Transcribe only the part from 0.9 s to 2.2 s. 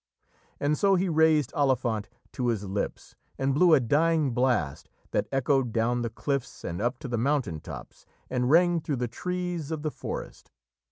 he raised Olifant